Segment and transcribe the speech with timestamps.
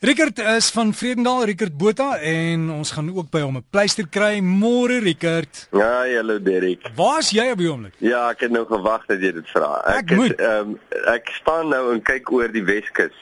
[0.00, 4.40] Rickert is van Vredendal, Rickert Botha en ons gaan ook by hom 'n pleister kry.
[4.40, 5.68] Môre Rickert.
[5.72, 6.88] Ja, hallo Derek.
[6.96, 7.92] Waar's jy op die oomblik?
[7.98, 9.82] Ja, ek het nou gewag dat jy dit vra.
[9.84, 10.72] Ek ehm
[11.04, 13.12] ek staan nou en kyk oor die Weskus.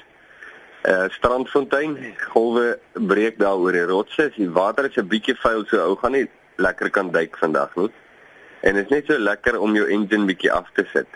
[0.86, 4.30] Uh Strandfontein, golwe breek daar oor die rotse.
[4.36, 7.90] Die water is 'n bietjie vuil, so ou gaan nie lekker kan duik vandag nie.
[8.62, 11.08] En dit is net so lekker om jou engine bietjie af te sit.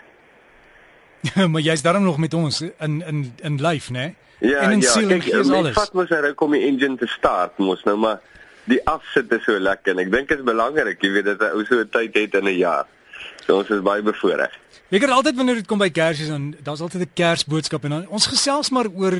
[1.51, 3.99] maar jy's darm nog met ons in in in lyf, né?
[3.99, 4.15] Nee?
[4.51, 5.75] Ja, en in ja, siel en kyk, gees mens alles.
[5.77, 8.19] vat mos 'n ruk om die engine te start, mos nou maar
[8.67, 11.55] die afsit is so lekker en ek dink dit is belangrik, jy weet dat 'n
[11.55, 12.85] ou so 'n tyd het in 'n jaar.
[13.45, 14.51] So ons is baie bevoordeel.
[14.89, 18.07] Ek het altyd wanneer dit kom by Kersfees dan daar's altyd 'n Kersboodskap en dan
[18.07, 19.19] ons gesels maar oor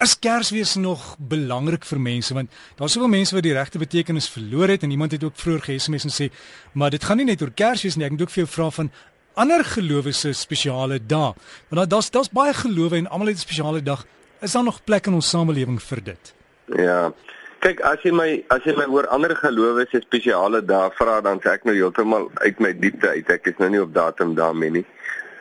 [0.00, 4.68] is Kersfees nog belangrik vir mense want daar's soveel mense wat die regte betekenis verloor
[4.68, 6.32] het en iemand het ook vroeër ge-SMS en sê
[6.72, 8.90] maar dit gaan nie net oor Kersfees nie ek moet ook vir jou vra van
[9.34, 11.32] ander gelowe se spesiale dae
[11.68, 14.04] want daar- daar's daar's baie gelowe en almal het 'n spesiale dag
[14.40, 16.34] is daar nog plek in ons samelewing vir dit
[16.78, 17.12] Ja.
[17.60, 21.38] Kyk, as jy my as jy my oor ander gelowe se spesiale dae vra, dan
[21.40, 23.30] sê ek nou heeltemal uit my diepte uit.
[23.30, 24.84] Ek is nou nie op datum daarmee nie.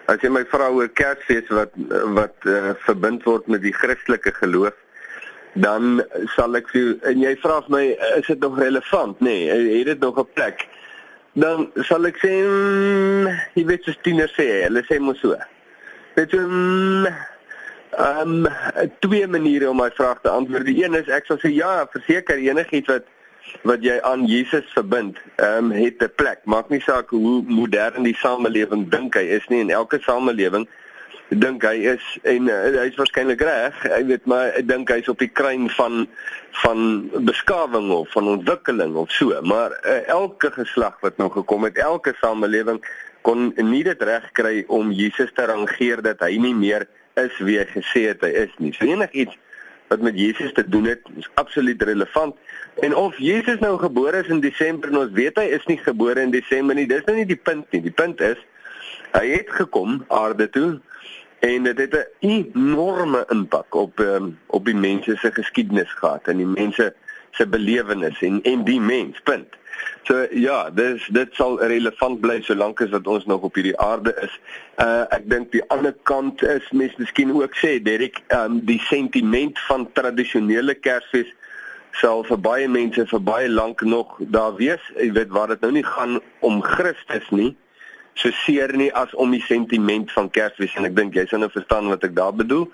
[0.08, 1.72] As jy my vra oor Kersfees wat
[2.14, 4.74] wat uh, verbind word met die Christelike geloof,
[5.56, 6.04] dan
[6.36, 7.86] sal ek jou en jy vra vir my
[8.20, 9.20] is dit nog relevant?
[9.22, 10.68] Nee, het dit nog 'n plek?
[11.34, 15.38] Dan sal ek sê mm, jy weet soos tieners sê, hulle sê mos so.
[16.16, 17.08] Weet jy mm,
[17.92, 18.48] Ehm um,
[19.00, 20.66] twee maniere om my vraag te antwoord.
[20.66, 23.10] Die een is ek sal sê ja, verseker enigiets wat
[23.68, 26.40] wat jy aan Jesus verbind, ehm um, het 'n plek.
[26.46, 30.68] Maak nie saak hoe modern die samelewing dink hy is nie en elke samelewing
[31.32, 33.78] dink hy is en uh, hy's waarskynlik reg.
[33.88, 36.08] Hy weet maar ek dink hy's op die kruin van
[36.64, 36.82] van
[37.24, 39.38] beskawing of van ontwikkeling of so.
[39.48, 42.82] Maar uh, elke geslag wat nou gekom het, elke samelewing
[43.24, 46.88] kon nie dit reg kry om Jesus te rangeer dat hy nie meer
[47.22, 48.74] is wie hy gesê het hy is nie.
[48.76, 49.38] So enigiets
[49.92, 52.36] wat met Jesus te doen het, is absoluut relevant.
[52.80, 56.24] En of Jesus nou gebore is in Desember en ons weet hy is nie gebore
[56.24, 57.84] in Desember nie, dis nou nie die punt nie.
[57.84, 58.40] Die punt is
[59.12, 60.80] hy het gekom aarde toe
[61.42, 66.38] en dit het 'n enorme impak op um, op die mense se geskiedenis gehad en
[66.38, 66.94] die mense
[67.32, 69.60] se belewenis en en die mens punt.
[70.04, 74.14] So ja, dis dit sal relevant bly solank as wat ons nog op hierdie aarde
[74.22, 74.34] is.
[74.82, 79.60] Uh ek dink die ander kant is mens miskien ook sê Derek, um die sentiment
[79.70, 81.34] van tradisionele Kersfees
[82.02, 84.82] sal vir baie mense vir baie lank nog daar wees.
[84.96, 87.56] Jy weet waar dit nou nie gaan om Christus nie,
[88.14, 91.50] so seer nie as om die sentiment van Kersfees en ek dink jy sal nou
[91.50, 92.68] verstaan wat ek daar bedoel.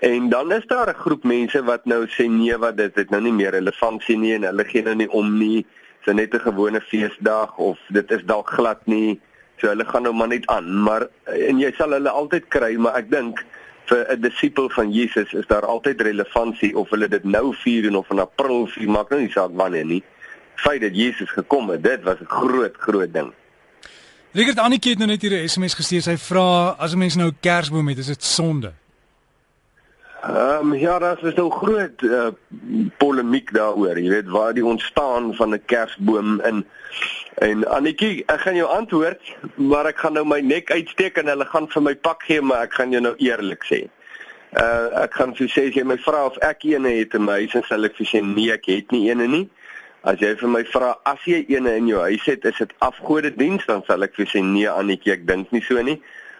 [0.00, 3.20] En dan is daar 'n groep mense wat nou sê nee, wat dit het nou
[3.20, 5.66] nie meer relevantie nie en hulle gee nou nie om nie.
[6.04, 9.20] Dis net 'n gewone feesdag of dit is dalk glad nie.
[9.58, 12.96] So hulle gaan nou maar net aan, maar en jy sal hulle altyd kry, maar
[12.96, 13.44] ek dink
[13.90, 17.96] vir 'n disipel van Jesus is daar altyd relevantie of hulle dit nou vier en
[17.96, 20.02] of in April vier, maak nou nie saak wanneer nie.
[20.54, 23.32] Feit dat Jesus gekom het, dit was 'n groot groot ding.
[24.32, 27.28] Rickert Annetjie het nou net hier 'n SMS gestuur sy vra as 'n mens nou
[27.28, 28.72] 'n Kersboom het is dit sonde
[30.22, 32.26] Ehm um, ja, daar is nou groot uh,
[32.96, 36.66] polemiek daaroor, jy weet, waar die ontstaan van 'n kersboom in
[37.34, 39.20] en Annetjie, ek gaan jou antwoord,
[39.54, 42.62] maar ek gaan nou my nek uitsteek en hulle gaan vir my pak gee, maar
[42.62, 43.88] ek gaan jou nou eerlik sê.
[44.52, 47.40] Uh ek gaan vir sê as jy my vra of ek eene het in my
[47.40, 49.48] huis, dan sal ek vir sê nee, ek het nie eene nie.
[50.02, 53.66] As jy vir my vra as jy eene in jou huis het, is dit afgodediens,
[53.68, 55.98] dan sal ek vir sê nee, Annetjie, ek dink nie so nie.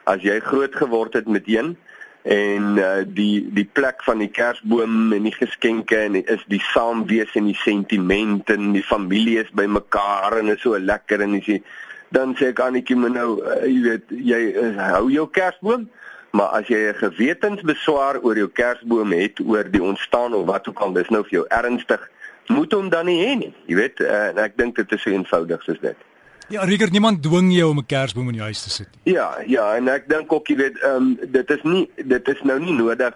[0.08, 1.74] As jy groot geword het met een
[2.22, 6.60] en uh, die die plek van die kersboom en die geskenke en die, is die
[6.72, 11.62] saamwees en die sentiment en die familie is bymekaar en is so lekker en jy
[12.12, 15.88] dan sê ek Annetjie maar nou uh, jy weet jy uh, hou jou kersboom
[16.36, 20.80] maar as jy 'n gewetensbeswaar oor jou kersboom het oor die ontstaan of wat ook
[20.80, 22.04] al dis nou vir jou ernstig
[22.50, 25.14] moet hom dan nie hê nie jy weet uh, en ek dink dit is so
[25.14, 26.08] eenvoudig soos dit
[26.50, 29.14] Ja, Rickert, niemand dwing jou om 'n Kersboom in jou huis te sit nie.
[29.14, 32.40] Ja, ja, en ek dink ook jy weet, ehm um, dit is nie dit is
[32.42, 33.14] nou nie nodig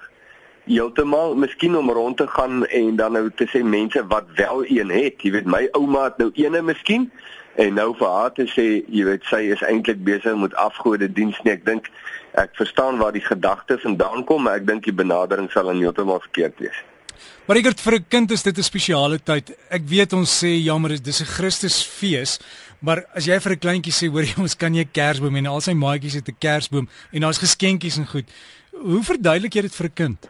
[0.65, 4.91] heeltemal miskien om rond te gaan en dan nou te sê mense wat wel een
[4.91, 5.23] het.
[5.23, 7.11] Jy weet my ouma het nou eene miskien
[7.55, 11.39] en nou vir haar te sê, jy weet sy is eintlik besig met afgode diens
[11.43, 11.53] nie.
[11.53, 11.91] Ek dink
[12.41, 16.23] ek verstaan waar die gedagte vandaan kom, maar ek dink die benadering sal dan heeltemal
[16.25, 16.81] verkeerd wees.
[17.45, 19.53] Maar Rickert, vir 'n kind is dit 'n spesiale tyd.
[19.69, 22.41] Ek weet ons sê jammer, dis 'n Christusfees,
[22.81, 25.47] maar as jy vir 'n kleintjie sê, hoor jy, ons kan nie 'n Kersboom nie.
[25.47, 28.25] Al sy maatjies het 'n Kersboom en daar's geskenkies en goed.
[28.73, 30.29] Hoe verduidelik jy dit vir 'n kind?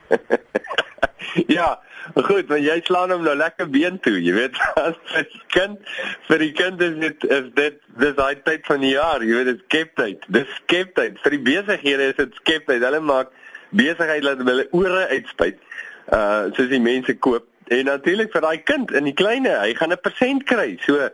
[1.58, 1.78] ja,
[2.16, 4.56] goed, want jy slaan hom nou lekker been toe, jy weet.
[4.74, 5.78] As 'n kind
[6.26, 9.46] vir die kind is dit is dit dis daai tyd van die jaar, jy weet,
[9.46, 10.18] dit is skeptyd.
[10.28, 11.18] Dis skeptyd.
[11.22, 12.82] Vir die besighede is dit skeptyd.
[12.82, 13.30] Hulle maak
[13.70, 15.62] besigheid laat hulle ore uitspuit.
[16.12, 19.92] Uh soos die mense koop en natuurlik vir daai kind in die kleine, hy gaan
[19.92, 20.76] 'n persent kry.
[20.84, 21.10] So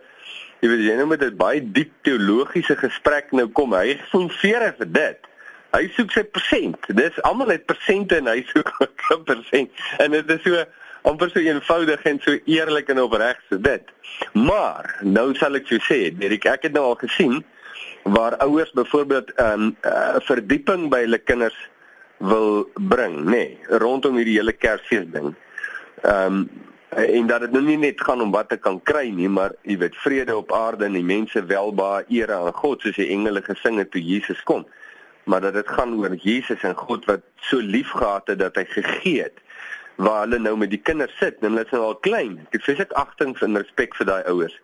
[0.60, 3.72] jy weet jy nou met 'n baie diep teologiese gesprek nou kom.
[3.74, 5.18] Hy voel veer vir dit.
[5.72, 6.78] Hy soek sy persent.
[6.88, 8.72] Dis almal het persente en hy soek
[9.14, 9.70] 'n persent.
[9.98, 10.64] En dit is so
[11.02, 13.82] amper so eenvoudig en so eerlik en opreg so dit.
[14.32, 17.44] Maar nou sal ek jou sê, Derek, ek het nou al gesien
[18.02, 21.56] waar ouers byvoorbeeld 'n um, uh, verdieping by hulle kinders
[22.20, 25.32] wil bring, nê, nee, rondom hierdie hele Kersfees ding.
[26.02, 26.50] Ehm um,
[26.90, 29.76] en dat dit nou nie net gaan om wat te kan kry nie, maar jy
[29.78, 33.78] weet vrede op aarde en die mense welbaar ere aan God soos die engele gesing
[33.78, 34.64] het toe Jesus kom.
[35.30, 39.22] Maar dat dit gaan oor Jesus en God wat so liefgehad het dat hy gegee
[39.22, 39.38] het
[40.02, 42.38] waar hulle nou met die kinders sit, nou hulle is nou al klein.
[42.48, 44.56] Ek het vreeslik agting en respek vir daai ouers.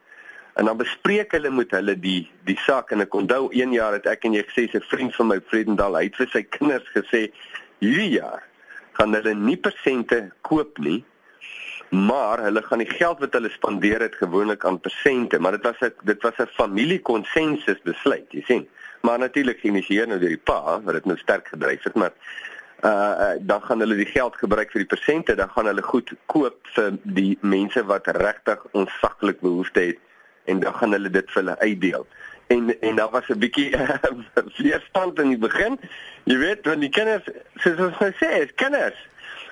[0.57, 2.91] En dan bespreek hulle met hulle die die saak.
[2.91, 5.97] En ek onthou een jaar het ek en jy gesê 'n vriend van my Vredendal,
[5.97, 7.31] hy het vir sy kinders gesê
[7.81, 8.43] hierdie jaar
[8.97, 11.05] gaan hulle nie persente koop nie
[11.91, 15.39] maar hulle gaan die geld wat hulle spandeer het gewoonlik aan persente.
[15.39, 18.69] Maar dit was 'n dit was 'n familiekonsensus besluit jy sien.
[19.01, 22.13] Maar natuurlik geïnisieer nou deur die pa wat dit nou sterk gedryf het maar
[22.85, 26.57] uh dan gaan hulle die geld gebruik vir die persente dan gaan hulle goed koop
[26.75, 29.99] vir die mense wat regtig onsaglik behoefte het
[30.47, 32.07] en dan gaan hulle dit vir hulle uitdeel.
[32.47, 33.71] En en daar was 'n bietjie
[34.67, 35.79] weerstand in die begin
[36.27, 37.27] jy weet want die kinders
[37.63, 38.99] soos ons nou sê is kinders.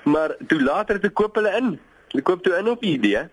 [0.04, 1.78] Maar toe later te koop hulle in.
[2.12, 3.24] Hulle koop toe in op die idee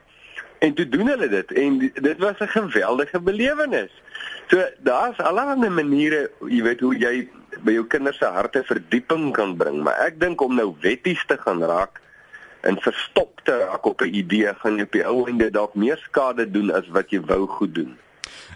[0.62, 1.54] en toe doen hulle dit.
[1.58, 3.92] En dit was 'n geweldige belewenis.
[4.48, 7.30] So daar's allerlei maniere, jy weet hoe jy
[7.64, 11.38] by jou kinders se harte verdieping kan bring, maar ek dink om nou wetties te
[11.38, 12.02] gaan raak
[12.62, 15.98] en verstop te raak op 'n idee gaan jy op die ou einde dalk meer
[15.98, 17.98] skade doen as wat jy wou goed doen.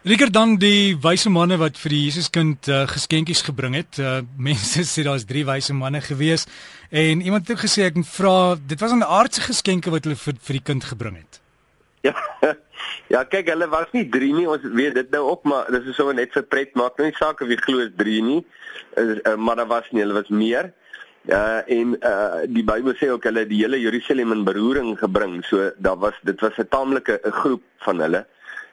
[0.04, 3.98] Riker dan die wyse manne wat vir die Jesuskind uh, geskenkies gebring het.
[3.98, 6.46] Uh, mense sê daar's drie wyse manne gewees
[6.90, 10.34] en iemand het ook gesê ek vra dit was 'n aardse geskenke wat hulle vir
[10.40, 11.42] vir die kind gebring het.
[12.02, 12.16] Ja.
[13.08, 14.48] Ja, kyk, hulle was nie drie nie.
[14.50, 16.98] Ons weet dit nou ook, maar dis is sommer net vir pret maak.
[16.98, 18.46] Nou nie saak of jy glo is drie nie.
[18.98, 20.66] Uh, maar daar was nie, hulle was meer.
[20.66, 20.85] Uh
[21.28, 25.44] en uh die Bybel sê ook hulle die hele Jerusalem in beroering gebring.
[25.46, 28.26] So daar was dit was 'n taamlike 'n groep van hulle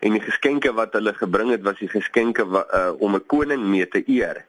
[0.03, 3.89] en die geskenke wat hulle gebring het was die geskenke uh, om 'n koning mee
[3.89, 4.45] te eer.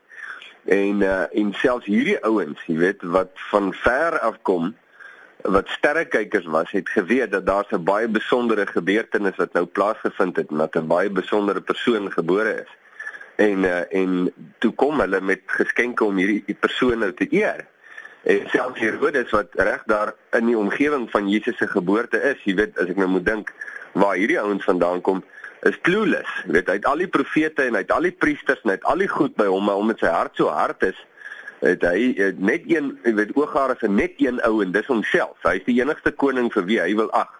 [0.65, 4.75] En uh, en selfs hierdie ouens, jy weet, wat van ver af kom
[5.43, 10.49] wat sterrekykers was, het geweet dat daar 'n baie besondere gebeurtenis wat nou plaasgevind het
[10.49, 12.71] en dat 'n baie besondere persoon gebore is.
[13.35, 17.67] En uh, en toe kom hulle met geskenke om hierdie persoon nou te eer.
[18.23, 22.55] En selfs Herodes wat reg daar in die omgewing van Jesus se geboorte is, jy
[22.55, 23.51] weet, as ek nou moet dink
[23.99, 25.19] waar hierdie ouens vandaan kom,
[25.67, 26.37] is clueless.
[26.47, 28.77] Jy weet, hy het al die profete en hy het al die priesters en hy
[28.77, 30.99] het al die goed by hom, maar omdat sy hart so hard is,
[31.63, 35.35] het hy het net een, jy weet, ooghare vir net een ou en dis homself.
[35.43, 37.31] Hy is die enigste koning vir wie hy wil ag.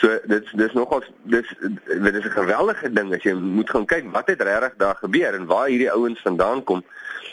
[0.00, 1.48] So dit dis nogals dis
[1.84, 5.34] dit is 'n geweldige ding as jy moet gaan kyk wat het regtig daar gebeur
[5.34, 6.84] en waar hierdie ouens vandaan kom.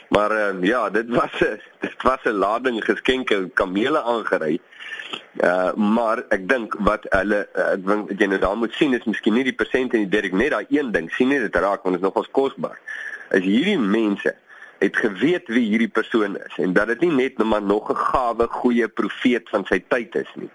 [0.10, 4.60] Maar uh, ja, dit was 'n dit was 'n lading geskenke kamele aangery.
[5.44, 9.06] Uh maar ek dink wat hulle uh, ek dink jy nou daar moet sien is
[9.06, 11.84] miskien nie die persent en die direk net daai een ding sien nie dit raak
[11.84, 12.80] want dit is nogals kosbaar.
[13.30, 14.36] As hierdie mense
[14.80, 18.48] het geweet wie hierdie persoon is en dat dit nie net maar nog 'n gawe
[18.48, 20.52] goeie profeet van sy tyd is nie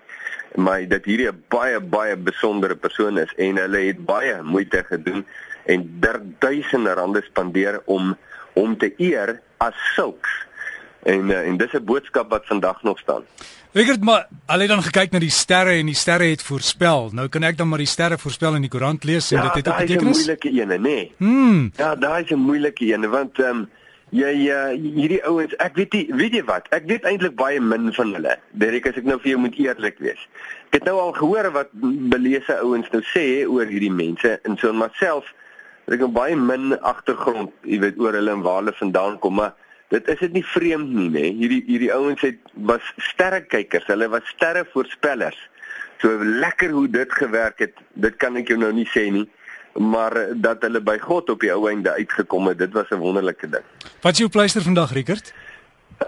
[0.54, 5.26] maar dat hierdie 'n baie baie besondere persoon is en hulle het baie moeite gedoen
[5.64, 6.00] en
[6.38, 8.16] duisende rande spandeer om
[8.52, 10.30] hom te eer as sulks.
[11.02, 13.22] En uh, en dis 'n boodskap wat vandag nog staan.
[13.72, 17.10] Het maar alleen dan gekyk na die sterre en die sterre het voorspel.
[17.12, 19.54] Nou kan ek dan maar die sterre voorspel in die koerant lees en ja, dit
[19.54, 20.24] het ook betekenis.
[20.24, 20.80] Ja, daai is 'n moeilike ene, nê.
[20.80, 21.12] Nee.
[21.16, 21.72] Hmm.
[21.76, 23.68] Ja, daai is 'n moeilike ene want ehm um,
[24.12, 26.66] jy uh, hierdie ouens, ek weet nie, weet jy wat?
[26.76, 28.36] Ek weet eintlik baie min van hulle.
[28.60, 30.20] Derek, as ek nou vir jou moet eerlik wees.
[30.68, 31.72] Ek het nou al gehoor wat
[32.12, 35.32] belese ouens nou sê oor hierdie mense en so maar self
[35.92, 39.56] ek het baie min agtergrond, jy weet, oor hulle en waar hulle vandaan kom, maar
[39.92, 41.24] dit is dit nie vreemd nie, nê.
[41.36, 42.38] Hierdie hierdie ouens het
[42.68, 45.40] was sterrekykers, hulle was sterrevoorspellers.
[46.00, 49.26] So lekker hoe dit gewerk het, dit kan ek jou nou nie sê nie,
[49.72, 53.48] maar dat hulle by God op die ou einde uitgekom het, dit was 'n wonderlike
[53.48, 53.64] ding.
[54.00, 55.32] Wat is jou pleister vandag, Rickert?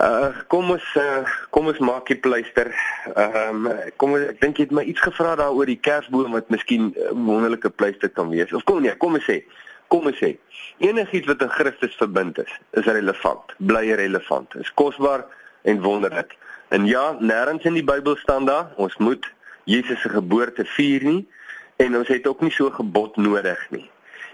[0.01, 2.75] Uh kom ons uh kom ons maak die pleister.
[3.15, 6.91] Ehm um, kom ek dink jy het my iets gevra daaroor die kersboom wat miskien
[6.91, 8.53] 'n uh, wonderlike pleister kan wees.
[8.53, 9.45] Of kom nee, kom ons sê.
[9.89, 10.37] Kom ons sê.
[10.79, 13.55] Enigiets wat in Christus verbind is, is relevant.
[13.59, 14.55] Bly relevant.
[14.55, 15.25] Is kosbaar
[15.63, 16.37] en wonderlik.
[16.69, 19.33] En ja, nêrens in die Bybel staan daar ons moet
[19.65, 21.29] Jesus se geboorte vier nie
[21.77, 23.91] en ons het ook nie so gebod nodig nie.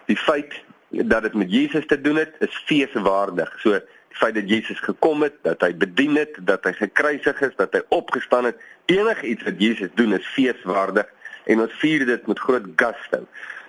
[0.07, 0.55] Die feit
[0.91, 3.53] dat dit met Jesus te doen het, is feeswaardig.
[3.63, 7.55] So die feit dat Jesus gekom het, dat hy bedien het, dat hy gekruisig is,
[7.57, 8.59] dat hy opgestaan het,
[8.91, 11.07] enigiets wat Jesus doen is feeswaardig
[11.45, 13.23] en ons vier dit met groot gusto.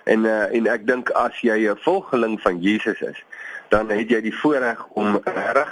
[0.04, 3.22] En uh, en ek dink as jy 'n volgeling van Jesus is,
[3.70, 5.70] dan het jy die voorreg om reg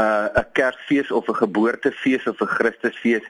[0.00, 3.28] uh, 'n Kersfees of 'n geboortefees of 'n Christusfees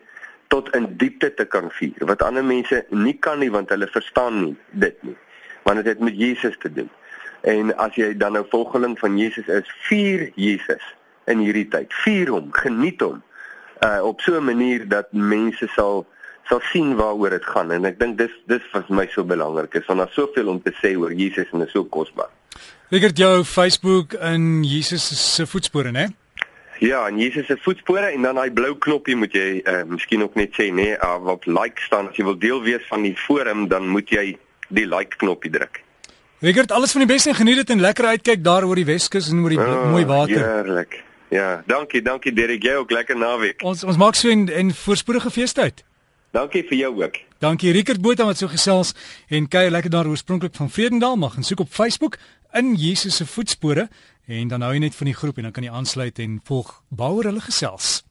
[0.53, 1.97] tot in diepte te kan vier.
[2.09, 5.17] Wat ander mense nie kan nie want hulle verstaan nie dit nie.
[5.65, 6.91] Want dit het met Jesus te doen.
[7.49, 10.85] En as jy dan nou volgeling van Jesus is, vier Jesus
[11.31, 11.95] in hierdie tyd.
[12.05, 13.23] Vier hom, geniet hom.
[13.83, 16.07] Uh op so 'n manier dat mense sal
[16.51, 19.87] sal sien waaroor dit gaan en ek dink dis dis vir my so belangrik is
[19.87, 22.31] want daar's soveel om te sê oor Jesus en dit is so kosbaar.
[22.91, 26.11] Rigert jou Facebook in Jesus se voetspore, né?
[26.83, 30.35] Ja, en Jesus se voetspore en dan daai blou knoppie moet jy uh, miskien ook
[30.35, 33.15] net sê nê, nee, uh, wat like staan as jy wil deel wees van die
[33.15, 34.25] forum, dan moet jy
[34.75, 35.79] die like knoppie druk.
[36.43, 39.31] Rigert, alles van die beste en geniet dit en lekker uitkyk daar oor die Weskus
[39.31, 40.43] en oor die oh, mooi water.
[40.43, 40.99] Heerlik.
[41.31, 43.63] Ja, dankie, dankie Derek, jy ook lekker naweek.
[43.63, 45.85] Ons ons maak so en en voorspoedige feestyd.
[46.35, 47.23] Dankie vir jou ook.
[47.45, 48.91] Dankie Rickert Botha wat so gesels
[49.31, 52.19] en kuier lekker daar oorspronklik van Vredendal mag en soek op Facebook
[52.59, 53.87] in Jesus se voetspore
[54.27, 56.83] en dan hou jy net van die groep en dan kan jy aansluit en volg
[56.89, 58.03] bouer hulle gesels.